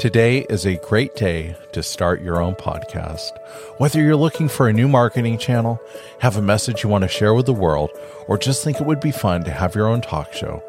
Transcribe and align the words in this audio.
Today 0.00 0.46
is 0.48 0.64
a 0.64 0.76
great 0.76 1.14
day 1.14 1.54
to 1.72 1.82
start 1.82 2.22
your 2.22 2.40
own 2.40 2.54
podcast. 2.54 3.32
Whether 3.76 4.00
you're 4.00 4.16
looking 4.16 4.48
for 4.48 4.66
a 4.66 4.72
new 4.72 4.88
marketing 4.88 5.36
channel, 5.36 5.78
have 6.20 6.38
a 6.38 6.42
message 6.42 6.82
you 6.82 6.88
want 6.88 7.02
to 7.02 7.08
share 7.08 7.34
with 7.34 7.44
the 7.44 7.52
world, 7.52 7.90
or 8.26 8.38
just 8.38 8.64
think 8.64 8.80
it 8.80 8.86
would 8.86 9.00
be 9.00 9.10
fun 9.10 9.44
to 9.44 9.50
have 9.50 9.74
your 9.74 9.86
own 9.86 10.00
talk 10.00 10.32
show, 10.32 10.62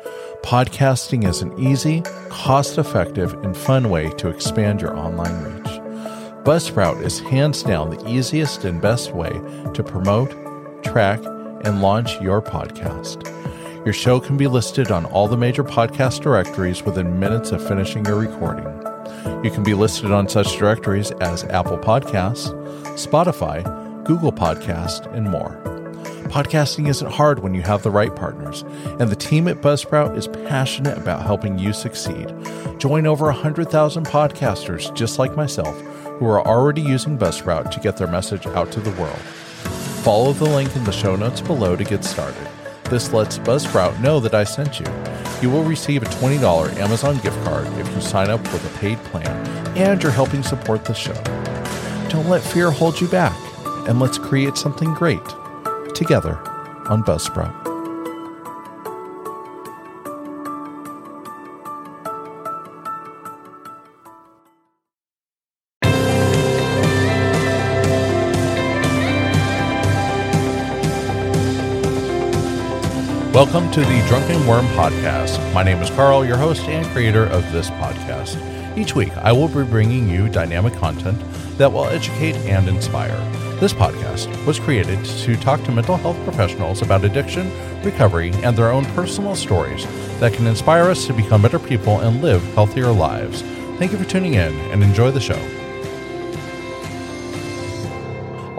podcasting 0.43 1.25
is 1.25 1.41
an 1.41 1.57
easy, 1.57 2.01
cost 2.27 2.77
effective, 2.77 3.31
and 3.45 3.55
fun 3.55 3.89
way 3.89 4.09
to 4.17 4.27
expand 4.27 4.81
your 4.81 4.97
online 4.97 5.41
reach. 5.45 5.79
Buzzsprout 6.43 7.01
is 7.01 7.21
hands 7.21 7.63
down 7.63 7.89
the 7.89 8.09
easiest 8.09 8.65
and 8.65 8.81
best 8.81 9.13
way 9.13 9.31
to 9.73 9.81
promote, 9.81 10.83
track, 10.83 11.23
and 11.63 11.81
launch 11.81 12.19
your 12.19 12.41
podcast. 12.41 13.25
Your 13.85 13.93
show 13.93 14.19
can 14.19 14.35
be 14.35 14.47
listed 14.47 14.91
on 14.91 15.05
all 15.05 15.29
the 15.29 15.37
major 15.37 15.63
podcast 15.63 16.19
directories 16.19 16.83
within 16.83 17.17
minutes 17.17 17.53
of 17.53 17.65
finishing 17.65 18.03
your 18.03 18.19
recording. 18.19 18.90
You 19.43 19.51
can 19.51 19.63
be 19.63 19.73
listed 19.73 20.11
on 20.11 20.29
such 20.29 20.57
directories 20.57 21.11
as 21.11 21.43
Apple 21.45 21.77
Podcasts, 21.77 22.51
Spotify, 22.95 23.63
Google 24.03 24.31
Podcast, 24.31 25.11
and 25.13 25.29
more. 25.29 25.59
Podcasting 26.29 26.87
isn't 26.87 27.11
hard 27.11 27.39
when 27.39 27.53
you 27.53 27.61
have 27.61 27.83
the 27.83 27.91
right 27.91 28.15
partners, 28.15 28.63
and 28.99 29.09
the 29.09 29.15
team 29.15 29.47
at 29.47 29.61
Buzzsprout 29.61 30.17
is 30.17 30.27
passionate 30.27 30.97
about 30.97 31.23
helping 31.23 31.59
you 31.59 31.73
succeed. 31.73 32.33
Join 32.77 33.05
over 33.05 33.25
100,000 33.25 34.05
podcasters 34.05 34.93
just 34.95 35.19
like 35.19 35.35
myself 35.35 35.77
who 36.19 36.27
are 36.27 36.45
already 36.47 36.81
using 36.81 37.17
Buzzsprout 37.17 37.71
to 37.71 37.79
get 37.79 37.97
their 37.97 38.07
message 38.07 38.45
out 38.47 38.71
to 38.71 38.79
the 38.79 38.91
world. 39.01 39.19
Follow 40.03 40.33
the 40.33 40.45
link 40.45 40.75
in 40.75 40.83
the 40.83 40.91
show 40.91 41.15
notes 41.15 41.41
below 41.41 41.75
to 41.75 41.83
get 41.83 42.03
started. 42.03 42.47
This 42.85 43.11
lets 43.11 43.37
Buzzsprout 43.39 43.99
know 44.01 44.19
that 44.19 44.33
I 44.33 44.43
sent 44.43 44.79
you. 44.79 44.85
You 45.41 45.49
will 45.49 45.63
receive 45.63 46.03
a 46.03 46.05
$20 46.05 46.77
Amazon 46.77 47.17
gift 47.19 47.43
card 47.43 47.67
if 47.79 47.93
you 47.95 48.01
sign 48.01 48.29
up 48.29 48.41
with 48.53 48.63
a 48.63 48.77
paid 48.79 48.99
plan, 49.05 49.47
and 49.75 50.01
you're 50.01 50.11
helping 50.11 50.43
support 50.43 50.85
the 50.85 50.93
show. 50.93 51.19
Don't 52.09 52.29
let 52.29 52.43
fear 52.43 52.69
hold 52.69 53.01
you 53.01 53.07
back, 53.07 53.35
and 53.87 53.99
let's 53.99 54.17
create 54.17 54.55
something 54.55 54.93
great 54.93 55.23
together 55.95 56.37
on 56.87 57.03
Buzzsprout. 57.03 57.60
Welcome 73.33 73.71
to 73.71 73.79
the 73.79 74.05
Drunken 74.09 74.45
Worm 74.45 74.65
Podcast. 74.75 75.53
My 75.53 75.63
name 75.63 75.81
is 75.81 75.89
Carl, 75.89 76.25
your 76.25 76.35
host 76.35 76.63
and 76.63 76.85
creator 76.87 77.27
of 77.27 77.49
this 77.53 77.69
podcast. 77.69 78.37
Each 78.77 78.93
week, 78.93 79.15
I 79.15 79.31
will 79.31 79.47
be 79.47 79.63
bringing 79.63 80.09
you 80.09 80.27
dynamic 80.27 80.73
content 80.73 81.17
that 81.57 81.71
will 81.71 81.85
educate 81.85 82.35
and 82.35 82.67
inspire. 82.67 83.17
This 83.61 83.71
podcast 83.71 84.45
was 84.45 84.59
created 84.59 85.05
to 85.05 85.37
talk 85.37 85.63
to 85.63 85.71
mental 85.71 85.95
health 85.95 86.21
professionals 86.25 86.81
about 86.81 87.05
addiction, 87.05 87.49
recovery, 87.85 88.31
and 88.43 88.57
their 88.57 88.69
own 88.69 88.83
personal 88.87 89.33
stories 89.33 89.85
that 90.19 90.33
can 90.33 90.45
inspire 90.45 90.89
us 90.89 91.07
to 91.07 91.13
become 91.13 91.41
better 91.41 91.57
people 91.57 92.01
and 92.01 92.21
live 92.21 92.43
healthier 92.53 92.91
lives. 92.91 93.43
Thank 93.77 93.93
you 93.93 93.97
for 93.97 94.03
tuning 94.03 94.33
in 94.33 94.53
and 94.71 94.83
enjoy 94.83 95.09
the 95.09 95.21
show. 95.21 95.39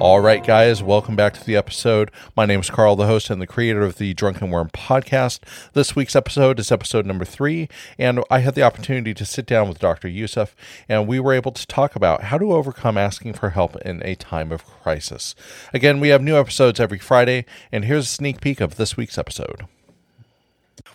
All 0.03 0.19
right, 0.19 0.45
guys, 0.45 0.83
welcome 0.83 1.15
back 1.15 1.33
to 1.35 1.45
the 1.45 1.55
episode. 1.55 2.11
My 2.37 2.45
name 2.45 2.59
is 2.59 2.71
Carl, 2.71 2.97
the 2.97 3.07
host 3.07 3.31
and 3.31 3.41
the 3.41 3.47
creator 3.47 3.83
of 3.83 3.99
the 3.99 4.15
Drunken 4.15 4.51
Worm 4.51 4.69
podcast. 4.71 5.39
This 5.75 5.95
week's 5.95 6.17
episode 6.17 6.59
is 6.59 6.73
episode 6.73 7.07
number 7.07 7.25
three, 7.25 7.69
and 7.97 8.19
I 8.29 8.41
had 8.41 8.57
the 8.57 8.65
opportunity 8.65 9.15
to 9.15 9.25
sit 9.25 9.47
down 9.47 9.69
with 9.69 9.79
Dr. 9.79 10.09
Youssef, 10.09 10.57
and 10.89 11.07
we 11.07 11.21
were 11.21 11.33
able 11.33 11.53
to 11.53 11.65
talk 11.69 11.95
about 11.95 12.25
how 12.25 12.39
to 12.39 12.53
overcome 12.53 12.99
asking 12.99 13.35
for 13.35 13.51
help 13.51 13.77
in 13.83 14.03
a 14.05 14.17
time 14.17 14.51
of 14.51 14.65
crisis. 14.65 15.37
Again, 15.73 16.01
we 16.01 16.09
have 16.09 16.21
new 16.21 16.37
episodes 16.37 16.81
every 16.81 16.99
Friday, 16.99 17.45
and 17.71 17.85
here's 17.85 18.07
a 18.07 18.09
sneak 18.09 18.41
peek 18.41 18.61
of 18.61 18.75
this 18.75 18.97
week's 18.97 19.19
episode. 19.19 19.69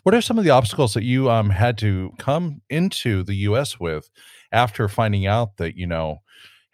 What 0.04 0.16
are 0.16 0.22
some 0.22 0.38
of 0.38 0.44
the 0.44 0.50
obstacles 0.52 0.94
that 0.96 1.06
you 1.06 1.32
um, 1.32 1.52
had 1.52 1.78
to 1.78 2.12
come 2.18 2.62
into 2.70 3.24
the 3.24 3.36
U.S. 3.36 3.80
with 3.80 4.10
after 4.52 4.90
finding 4.90 5.26
out 5.26 5.56
that, 5.56 5.78
you 5.78 5.88
know, 5.88 6.24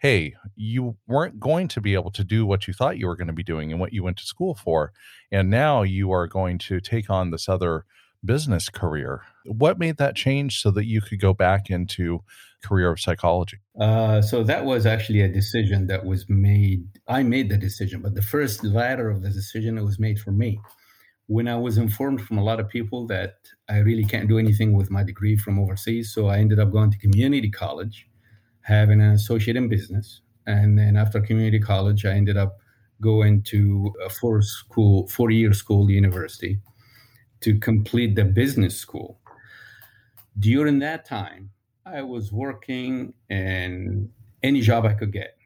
hey, 0.04 0.34
you 0.54 0.94
weren't 1.06 1.40
going 1.40 1.66
to 1.66 1.80
be 1.80 1.94
able 1.94 2.10
to 2.10 2.22
do 2.22 2.44
what 2.44 2.68
you 2.68 2.74
thought 2.74 2.98
you 2.98 3.06
were 3.06 3.16
going 3.16 3.26
to 3.26 3.32
be 3.32 3.42
doing 3.42 3.72
and 3.72 3.80
what 3.80 3.94
you 3.94 4.02
went 4.02 4.18
to 4.18 4.26
school 4.26 4.54
for. 4.54 4.92
And 5.32 5.48
now 5.48 5.80
you 5.80 6.12
are 6.12 6.26
going 6.26 6.58
to 6.58 6.78
take 6.78 7.08
on 7.08 7.30
this 7.30 7.48
other 7.48 7.86
business 8.22 8.68
career. 8.68 9.22
What 9.46 9.78
made 9.78 9.96
that 9.96 10.14
change 10.14 10.60
so 10.60 10.70
that 10.72 10.84
you 10.84 11.00
could 11.00 11.22
go 11.22 11.32
back 11.32 11.70
into 11.70 12.20
career 12.62 12.90
of 12.90 13.00
psychology? 13.00 13.60
Uh, 13.80 14.20
so 14.20 14.42
that 14.42 14.66
was 14.66 14.84
actually 14.84 15.22
a 15.22 15.28
decision 15.28 15.86
that 15.86 16.04
was 16.04 16.28
made. 16.28 16.84
I 17.08 17.22
made 17.22 17.48
the 17.48 17.56
decision, 17.56 18.02
but 18.02 18.14
the 18.14 18.20
first 18.20 18.62
ladder 18.62 19.08
of 19.08 19.22
the 19.22 19.30
decision 19.30 19.82
was 19.82 19.98
made 19.98 20.18
for 20.18 20.32
me. 20.32 20.60
When 21.28 21.48
I 21.48 21.56
was 21.56 21.78
informed 21.78 22.20
from 22.20 22.36
a 22.36 22.44
lot 22.44 22.60
of 22.60 22.68
people 22.68 23.06
that 23.06 23.36
I 23.70 23.78
really 23.78 24.04
can't 24.04 24.28
do 24.28 24.38
anything 24.38 24.74
with 24.74 24.90
my 24.90 25.02
degree 25.02 25.38
from 25.38 25.58
overseas, 25.58 26.12
so 26.12 26.26
I 26.26 26.40
ended 26.40 26.58
up 26.60 26.72
going 26.72 26.90
to 26.90 26.98
community 26.98 27.48
college 27.48 28.06
having 28.64 29.00
an 29.00 29.12
associate 29.12 29.56
in 29.56 29.68
business. 29.68 30.22
And 30.46 30.78
then 30.78 30.96
after 30.96 31.20
community 31.20 31.60
college, 31.60 32.04
I 32.04 32.12
ended 32.12 32.36
up 32.36 32.58
going 33.00 33.42
to 33.42 33.92
a 34.04 34.08
four 34.08 34.42
school, 34.42 35.06
four 35.08 35.30
year 35.30 35.52
school 35.52 35.90
university 35.90 36.58
to 37.40 37.58
complete 37.58 38.16
the 38.16 38.24
business 38.24 38.76
school. 38.76 39.20
During 40.38 40.78
that 40.80 41.04
time, 41.04 41.50
I 41.86 42.02
was 42.02 42.32
working 42.32 43.12
in 43.28 44.10
any 44.42 44.62
job 44.62 44.86
I 44.86 44.94
could 44.94 45.12
get, 45.12 45.36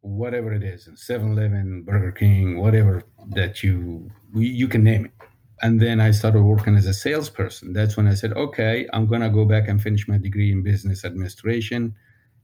whatever 0.00 0.52
it 0.52 0.62
is, 0.62 0.86
in 0.86 0.94
7-Eleven, 0.94 1.82
Burger 1.82 2.12
King, 2.12 2.58
whatever 2.58 3.02
that 3.30 3.62
you 3.62 4.10
you 4.34 4.68
can 4.68 4.84
name 4.84 5.06
it. 5.06 5.19
And 5.62 5.80
then 5.80 6.00
I 6.00 6.10
started 6.10 6.42
working 6.42 6.76
as 6.76 6.86
a 6.86 6.94
salesperson. 6.94 7.72
That's 7.72 7.96
when 7.96 8.06
I 8.06 8.14
said, 8.14 8.32
okay, 8.32 8.88
I'm 8.92 9.06
going 9.06 9.20
to 9.20 9.28
go 9.28 9.44
back 9.44 9.68
and 9.68 9.80
finish 9.80 10.08
my 10.08 10.16
degree 10.16 10.52
in 10.52 10.62
business 10.62 11.04
administration 11.04 11.94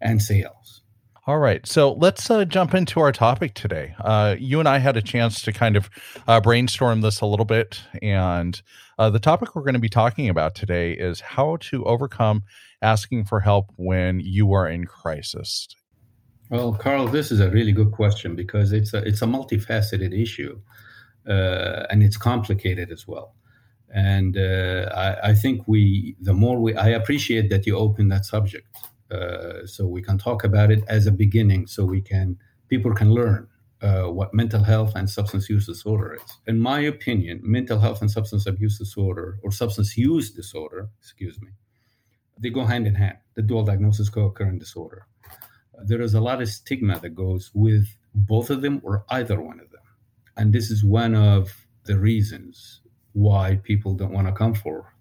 and 0.01 0.21
sales. 0.21 0.83
All 1.27 1.39
right. 1.39 1.67
So 1.67 1.95
let's 1.95 2.31
uh, 2.31 2.45
jump 2.45 2.73
into 2.73 3.01
our 3.01 3.11
topic 3.11 3.55
today. 3.55 3.97
Uh, 3.99 4.37
you 4.39 4.61
and 4.61 4.69
I 4.69 4.79
had 4.79 4.97
a 4.97 5.03
chance 5.03 5.43
to 5.43 5.53
kind 5.53 5.77
of 5.77 5.91
uh, 6.29 6.41
brainstorm 6.41 7.01
this 7.01 7.21
a 7.21 7.27
little 7.27 7.45
bit. 7.45 7.83
And 8.01 8.61
uh, 8.97 9.11
the 9.11 9.19
topic 9.19 9.57
we're 9.57 9.63
going 9.63 9.75
to 9.75 9.81
be 9.81 9.89
talking 9.89 10.29
about 10.29 10.55
today 10.55 10.93
is 10.93 11.21
how 11.21 11.57
to 11.63 11.85
overcome 11.85 12.45
asking 12.81 13.25
for 13.25 13.41
help 13.41 13.73
when 13.77 14.21
you 14.21 14.53
are 14.53 14.69
in 14.69 14.85
crisis. 14.85 15.67
Well, 16.49 16.75
Carl, 16.75 17.09
this 17.09 17.33
is 17.33 17.41
a 17.41 17.51
really 17.51 17.73
good 17.73 17.91
question 17.91 18.37
because 18.37 18.73
it's 18.73 18.95
a, 18.95 18.99
it's 18.99 19.23
a 19.23 19.27
multifaceted 19.27 20.17
issue 20.17 20.61
and 21.27 22.03
it's 22.03 22.17
complicated 22.17 22.91
as 22.91 23.07
well. 23.07 23.35
And 23.95 24.37
uh, 24.37 24.91
I, 24.95 25.31
I, 25.31 25.35
think 25.35 25.67
we, 25.67 26.17
the 26.21 26.35
more 26.35 26.61
we, 26.61 26.75
I 26.75 26.89
appreciate 26.89 27.51
that 27.51 27.67
you 27.67 27.77
open 27.77 28.09
that 28.09 28.25
subject, 28.25 28.67
uh, 29.11 29.65
so 29.65 29.87
we 29.87 30.03
can 30.03 30.19
talk 30.19 30.45
about 30.45 30.71
it 30.71 30.83
as 30.89 31.07
a 31.07 31.13
beginning, 31.13 31.67
so 31.67 31.85
we 31.85 32.01
can, 32.01 32.37
people 32.69 32.93
can 32.95 33.13
learn 33.13 33.49
uh, 33.81 34.05
what 34.05 34.35
mental 34.35 34.65
health 34.65 34.93
and 34.97 35.09
substance 35.09 35.49
use 35.49 35.67
disorder 35.67 36.15
is. 36.15 36.39
In 36.47 36.59
my 36.61 36.81
opinion, 36.81 37.41
mental 37.43 37.79
health 37.79 38.01
and 38.01 38.11
substance 38.11 38.47
abuse 38.47 38.79
disorder, 38.79 39.39
or 39.43 39.53
substance 39.53 39.97
use 39.97 40.31
disorder, 40.31 40.89
excuse 41.01 41.41
me, 41.41 41.51
they 42.39 42.51
go 42.51 42.65
hand 42.65 42.87
in 42.87 42.95
hand. 42.95 43.19
The 43.35 43.43
dual 43.43 43.65
diagnosis 43.65 44.09
co-occurring 44.09 44.59
disorder. 44.59 45.07
There 45.85 46.01
is 46.01 46.15
a 46.15 46.21
lot 46.21 46.41
of 46.41 46.49
stigma 46.49 46.99
that 47.01 47.11
goes 47.15 47.51
with 47.55 47.87
both 48.15 48.51
of 48.51 48.63
them 48.63 48.81
or 48.83 49.05
either 49.11 49.41
one 49.41 49.61
of 49.61 49.71
them. 49.71 49.76
And 50.37 50.53
this 50.53 50.71
is 50.71 50.85
one 50.85 51.15
of 51.15 51.67
the 51.85 51.99
reasons 51.99 52.81
why 53.13 53.61
people 53.63 53.95
don't 53.95 54.13
want 54.13 54.27
to 54.27 54.33
come 54.33 54.55
forward 54.55 54.93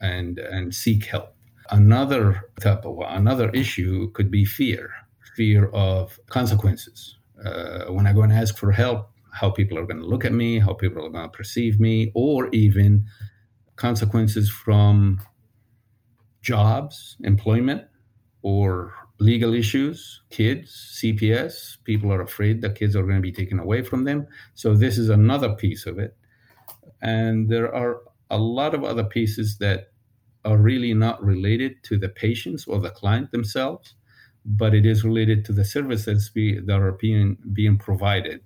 and, 0.00 0.38
and 0.38 0.74
seek 0.74 1.06
help. 1.06 1.34
Another 1.70 2.50
of 2.64 2.98
another 3.08 3.50
issue 3.50 4.10
could 4.12 4.30
be 4.30 4.44
fear, 4.44 4.90
fear 5.36 5.68
of 5.70 6.18
consequences. 6.28 7.18
Uh, 7.44 7.84
when 7.92 8.06
I 8.06 8.12
go 8.12 8.22
and 8.22 8.32
ask 8.32 8.56
for 8.56 8.72
help, 8.72 9.10
how 9.32 9.50
people 9.50 9.78
are 9.78 9.86
going 9.86 10.00
to 10.00 10.06
look 10.06 10.24
at 10.24 10.32
me, 10.32 10.58
how 10.58 10.72
people 10.72 11.04
are 11.04 11.10
going 11.10 11.30
to 11.30 11.36
perceive 11.36 11.78
me, 11.78 12.10
or 12.14 12.48
even 12.48 13.04
consequences 13.76 14.50
from 14.50 15.20
jobs, 16.42 17.16
employment, 17.22 17.82
or 18.42 18.92
legal 19.18 19.54
issues, 19.54 20.22
kids, 20.30 21.00
CPS. 21.02 21.78
People 21.84 22.12
are 22.12 22.22
afraid 22.22 22.62
that 22.62 22.76
kids 22.76 22.94
are 22.94 23.02
going 23.02 23.16
to 23.16 23.20
be 23.20 23.32
taken 23.32 23.58
away 23.58 23.82
from 23.82 24.04
them. 24.04 24.26
So 24.54 24.74
this 24.74 24.98
is 24.98 25.08
another 25.08 25.54
piece 25.54 25.86
of 25.86 25.98
it. 25.98 26.16
And 27.02 27.48
there 27.48 27.74
are 27.74 28.00
a 28.30 28.38
lot 28.38 28.74
of 28.74 28.84
other 28.84 29.04
pieces 29.04 29.58
that 29.58 29.88
are 30.44 30.56
really 30.56 30.94
not 30.94 31.22
related 31.22 31.82
to 31.84 31.98
the 31.98 32.08
patients 32.08 32.66
or 32.66 32.78
the 32.80 32.90
client 32.90 33.32
themselves, 33.32 33.94
but 34.44 34.74
it 34.74 34.86
is 34.86 35.04
related 35.04 35.44
to 35.46 35.52
the 35.52 35.64
services 35.64 36.30
be, 36.30 36.58
that 36.60 36.80
are 36.80 36.92
being 36.92 37.36
being 37.52 37.76
provided 37.76 38.40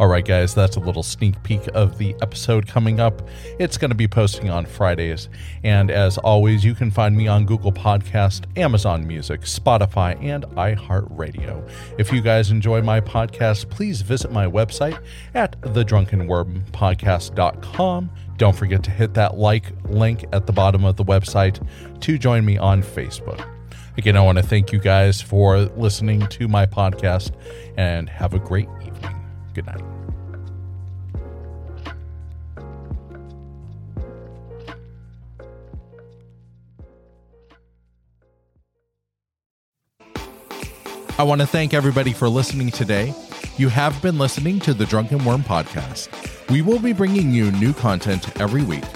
All 0.00 0.08
right, 0.08 0.24
guys, 0.24 0.54
that's 0.54 0.76
a 0.76 0.80
little 0.80 1.02
sneak 1.02 1.42
peek 1.42 1.68
of 1.74 1.98
the 1.98 2.16
episode 2.22 2.66
coming 2.66 3.00
up. 3.00 3.20
It's 3.58 3.76
going 3.76 3.90
to 3.90 3.94
be 3.94 4.08
posting 4.08 4.48
on 4.48 4.64
Fridays. 4.64 5.28
And 5.62 5.90
as 5.90 6.16
always, 6.16 6.64
you 6.64 6.74
can 6.74 6.90
find 6.90 7.14
me 7.14 7.28
on 7.28 7.44
Google 7.44 7.70
Podcast, 7.70 8.46
Amazon 8.56 9.06
Music, 9.06 9.42
Spotify, 9.42 10.18
and 10.24 10.44
iHeartRadio. 10.56 11.70
If 11.98 12.10
you 12.14 12.22
guys 12.22 12.50
enjoy 12.50 12.80
my 12.80 13.02
podcast, 13.02 13.68
please 13.68 14.00
visit 14.00 14.32
my 14.32 14.46
website 14.46 14.98
at 15.34 15.60
thedrunkenwormpodcast.com. 15.60 18.10
Don't 18.38 18.56
forget 18.56 18.82
to 18.84 18.90
hit 18.90 19.12
that 19.12 19.36
like 19.36 19.66
link 19.84 20.24
at 20.32 20.46
the 20.46 20.52
bottom 20.54 20.86
of 20.86 20.96
the 20.96 21.04
website 21.04 21.62
to 22.00 22.16
join 22.16 22.46
me 22.46 22.56
on 22.56 22.82
Facebook. 22.82 23.46
Again, 23.98 24.16
I 24.16 24.22
want 24.22 24.38
to 24.38 24.44
thank 24.44 24.72
you 24.72 24.78
guys 24.78 25.20
for 25.20 25.58
listening 25.58 26.26
to 26.28 26.48
my 26.48 26.64
podcast 26.64 27.32
and 27.76 28.08
have 28.08 28.32
a 28.32 28.38
great 28.38 28.70
evening. 28.82 29.16
Good 29.52 29.66
night. 29.66 29.89
I 41.20 41.22
want 41.22 41.42
to 41.42 41.46
thank 41.46 41.74
everybody 41.74 42.14
for 42.14 42.30
listening 42.30 42.70
today. 42.70 43.12
You 43.58 43.68
have 43.68 44.00
been 44.00 44.16
listening 44.16 44.58
to 44.60 44.72
the 44.72 44.86
Drunken 44.86 45.22
Worm 45.22 45.42
podcast. 45.42 46.08
We 46.48 46.62
will 46.62 46.78
be 46.78 46.94
bringing 46.94 47.30
you 47.30 47.52
new 47.52 47.74
content 47.74 48.40
every 48.40 48.62
week. 48.62 48.86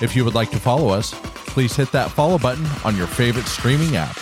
If 0.00 0.14
you 0.14 0.24
would 0.24 0.36
like 0.36 0.52
to 0.52 0.60
follow 0.60 0.90
us, 0.90 1.12
please 1.48 1.74
hit 1.74 1.90
that 1.90 2.12
follow 2.12 2.38
button 2.38 2.64
on 2.84 2.96
your 2.96 3.08
favorite 3.08 3.46
streaming 3.46 3.96
app. 3.96 4.16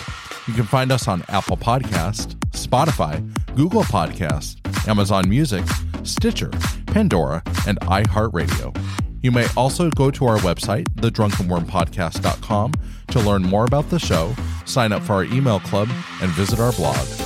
You 0.47 0.55
can 0.55 0.63
find 0.63 0.91
us 0.91 1.07
on 1.07 1.23
Apple 1.29 1.55
Podcast, 1.55 2.33
Spotify, 2.53 3.23
Google 3.55 3.83
Podcast, 3.83 4.87
Amazon 4.87 5.29
Music, 5.29 5.63
Stitcher, 6.01 6.49
Pandora, 6.87 7.43
and 7.67 7.79
iHeartRadio. 7.81 8.75
You 9.21 9.31
may 9.31 9.45
also 9.55 9.91
go 9.91 10.09
to 10.09 10.25
our 10.25 10.39
website, 10.39 10.85
thedrunkenwormpodcast.com, 10.95 12.73
to 13.09 13.19
learn 13.19 13.43
more 13.43 13.65
about 13.65 13.91
the 13.91 13.99
show, 13.99 14.33
sign 14.65 14.91
up 14.91 15.03
for 15.03 15.13
our 15.13 15.25
email 15.25 15.59
club, 15.59 15.87
and 16.19 16.31
visit 16.31 16.59
our 16.59 16.71
blog. 16.71 17.22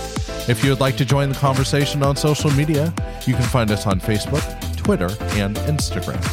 If 0.47 0.63
you 0.63 0.69
would 0.69 0.79
like 0.79 0.95
to 0.97 1.05
join 1.05 1.29
the 1.29 1.35
conversation 1.35 2.01
on 2.03 2.15
social 2.15 2.49
media, 2.51 2.93
you 3.25 3.33
can 3.33 3.43
find 3.43 3.69
us 3.69 3.85
on 3.85 3.99
Facebook, 3.99 4.41
Twitter, 4.77 5.09
and 5.31 5.57
Instagram. 5.57 6.23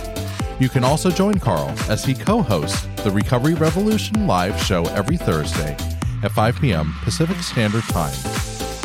You 0.61 0.69
can 0.69 0.85
also 0.85 1.11
join 1.11 1.41
Carl 1.41 1.75
as 1.89 2.05
he 2.05 2.15
co 2.15 2.41
hosts 2.41 2.87
the 3.03 3.11
Recovery 3.11 3.55
Revolution 3.55 4.29
live 4.29 4.61
show 4.63 4.85
every 4.87 5.17
Thursday 5.17 5.77
at 6.23 6.31
5 6.31 6.61
p.m. 6.61 6.95
Pacific 7.03 7.39
Standard 7.39 7.83
Time. 7.85 8.15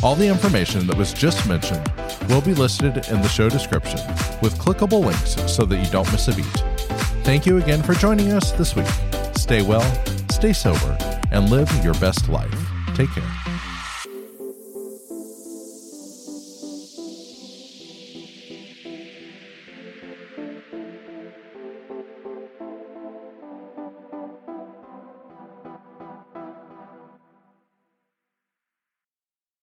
All 0.02 0.16
the 0.16 0.28
information 0.28 0.88
that 0.88 0.98
was 0.98 1.14
just 1.14 1.48
mentioned 1.48 1.92
will 2.28 2.42
be 2.42 2.56
listed 2.56 3.08
in 3.10 3.22
the 3.22 3.30
show 3.30 3.50
description 3.50 4.00
with 4.42 4.58
clickable 4.58 5.06
links 5.06 5.36
so 5.52 5.64
that 5.66 5.78
you 5.78 5.92
don't 5.92 6.12
miss 6.12 6.28
a 6.28 6.36
beat. 6.36 6.46
Thank 7.24 7.46
you 7.46 7.58
again 7.58 7.84
for 7.84 7.94
joining 7.94 8.32
us 8.32 8.52
this 8.54 8.76
week. 8.76 8.88
Stay 9.36 9.62
well, 9.62 9.86
stay 10.32 10.54
sober, 10.54 10.98
and 11.32 11.52
live 11.52 11.72
your 11.84 11.94
best 11.96 12.30
life. 12.30 12.52
Take 12.96 13.12
care. 13.12 13.39